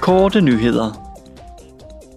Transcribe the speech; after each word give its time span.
Korte 0.00 0.40
nyheder. 0.40 1.04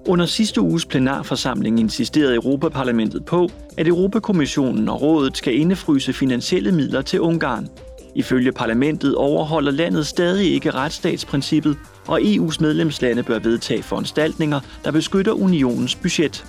Under 0.08 0.26
sidste 0.26 0.62
uges 0.62 0.86
plenarforsamling 0.86 1.80
insisterede 1.80 2.36
Europaparlamentet 2.36 3.26
på, 3.26 3.50
at 3.78 3.88
Europakommissionen 3.88 4.90
og 4.90 5.02
rådet 5.02 5.38
skal 5.38 5.56
indefryse 5.56 6.14
finansielle 6.14 6.72
midler 6.72 7.02
til 7.02 7.22
Ungarn. 7.22 7.70
Ifølge 8.16 8.52
parlamentet 8.52 9.16
overholder 9.16 9.72
landet 9.72 10.08
stadig 10.08 10.54
ikke 10.54 10.72
retsstatsprincippet, 10.72 11.78
og 12.08 12.20
EU's 12.22 12.58
medlemslande 12.60 13.24
bør 13.24 13.40
vedtage 13.40 13.84
foranstaltninger, 13.84 14.60
der 14.86 14.92
beskytter 14.92 15.32
unionens 15.32 15.96
budget. 15.96 16.46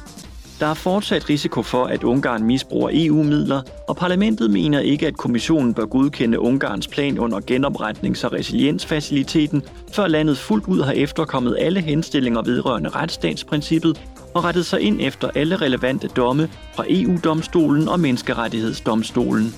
Der 0.60 0.66
er 0.66 0.74
fortsat 0.74 1.30
risiko 1.30 1.62
for, 1.62 1.84
at 1.84 2.04
Ungarn 2.04 2.44
misbruger 2.44 2.90
EU-midler, 2.92 3.62
og 3.88 3.96
parlamentet 3.96 4.50
mener 4.50 4.80
ikke, 4.80 5.06
at 5.06 5.16
kommissionen 5.16 5.74
bør 5.74 5.84
godkende 5.86 6.40
Ungarns 6.40 6.88
plan 6.88 7.18
under 7.18 7.40
genopretnings- 7.50 8.24
og 8.24 8.32
resiliensfaciliteten, 8.32 9.62
før 9.92 10.06
landet 10.06 10.38
fuldt 10.38 10.66
ud 10.66 10.82
har 10.82 10.92
efterkommet 10.92 11.56
alle 11.60 11.80
henstillinger 11.80 12.42
vedrørende 12.42 12.88
retsstatsprincippet 12.90 14.00
og 14.34 14.44
rettet 14.44 14.66
sig 14.66 14.80
ind 14.80 15.00
efter 15.00 15.30
alle 15.34 15.56
relevante 15.56 16.08
domme 16.08 16.48
fra 16.74 16.84
EU-domstolen 16.88 17.88
og 17.88 18.00
Menneskerettighedsdomstolen. 18.00 19.54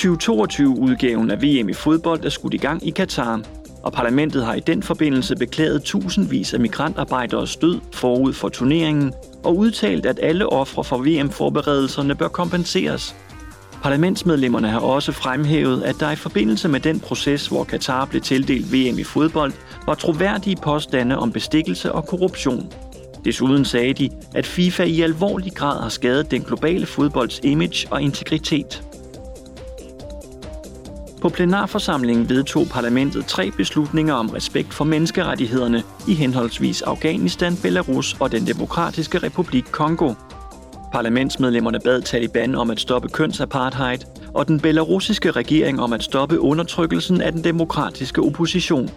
2022-udgaven 0.00 1.30
af 1.30 1.42
VM 1.42 1.68
i 1.68 1.72
fodbold 1.72 2.24
er 2.24 2.28
skudt 2.28 2.54
i 2.54 2.56
gang 2.56 2.86
i 2.86 2.90
Katar 2.90 3.42
og 3.82 3.92
parlamentet 3.92 4.44
har 4.44 4.54
i 4.54 4.60
den 4.60 4.82
forbindelse 4.82 5.36
beklaget 5.36 5.82
tusindvis 5.82 6.54
af 6.54 6.60
migrantarbejderes 6.60 7.56
død 7.56 7.80
forud 7.92 8.32
for 8.32 8.48
turneringen 8.48 9.12
og 9.44 9.56
udtalt, 9.56 10.06
at 10.06 10.20
alle 10.22 10.52
ofre 10.52 10.84
for 10.84 10.98
VM-forberedelserne 10.98 12.14
bør 12.14 12.28
kompenseres. 12.28 13.14
Parlamentsmedlemmerne 13.82 14.68
har 14.68 14.80
også 14.80 15.12
fremhævet, 15.12 15.82
at 15.82 15.96
der 16.00 16.10
i 16.10 16.16
forbindelse 16.16 16.68
med 16.68 16.80
den 16.80 17.00
proces, 17.00 17.46
hvor 17.46 17.64
Katar 17.64 18.04
blev 18.04 18.22
tildelt 18.22 18.72
VM 18.72 18.98
i 18.98 19.04
fodbold, 19.04 19.52
var 19.86 19.94
troværdige 19.94 20.56
påstande 20.56 21.18
om 21.18 21.32
bestikkelse 21.32 21.92
og 21.92 22.06
korruption. 22.06 22.72
Desuden 23.24 23.64
sagde 23.64 23.94
de, 23.94 24.10
at 24.34 24.46
FIFA 24.46 24.82
i 24.82 25.00
alvorlig 25.00 25.52
grad 25.54 25.82
har 25.82 25.88
skadet 25.88 26.30
den 26.30 26.42
globale 26.42 26.86
fodbolds 26.86 27.40
image 27.42 27.88
og 27.90 28.02
integritet. 28.02 28.82
På 31.20 31.28
plenarforsamlingen 31.28 32.28
vedtog 32.28 32.66
parlamentet 32.68 33.26
tre 33.26 33.50
beslutninger 33.50 34.14
om 34.14 34.28
respekt 34.28 34.74
for 34.74 34.84
menneskerettighederne 34.84 35.82
i 36.08 36.14
henholdsvis 36.14 36.82
Afghanistan, 36.82 37.56
Belarus 37.62 38.16
og 38.20 38.32
den 38.32 38.46
demokratiske 38.46 39.18
republik 39.18 39.64
Kongo. 39.70 40.14
Parlamentsmedlemmerne 40.92 41.80
bad 41.84 42.02
Taliban 42.02 42.54
om 42.54 42.70
at 42.70 42.80
stoppe 42.80 43.08
kønsapartheid, 43.08 43.98
og 44.34 44.48
den 44.48 44.60
belarusiske 44.60 45.30
regering 45.30 45.80
om 45.80 45.92
at 45.92 46.02
stoppe 46.02 46.40
undertrykkelsen 46.40 47.22
af 47.22 47.32
den 47.32 47.44
demokratiske 47.44 48.22
opposition. 48.22 48.90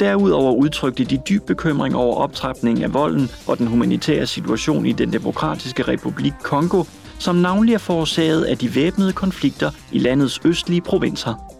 Derudover 0.00 0.52
udtrykte 0.52 1.04
de 1.04 1.18
dyb 1.28 1.46
bekymring 1.46 1.96
over 1.96 2.16
optrapningen 2.16 2.84
af 2.84 2.94
volden 2.94 3.30
og 3.46 3.58
den 3.58 3.66
humanitære 3.66 4.26
situation 4.26 4.86
i 4.86 4.92
den 4.92 5.12
demokratiske 5.12 5.82
republik 5.82 6.32
Kongo, 6.42 6.84
som 7.18 7.36
navnlig 7.36 7.74
er 7.74 7.78
forårsaget 7.78 8.44
af 8.44 8.58
de 8.58 8.74
væbnede 8.74 9.12
konflikter 9.12 9.70
i 9.92 9.98
landets 9.98 10.40
østlige 10.44 10.80
provinser. 10.80 11.53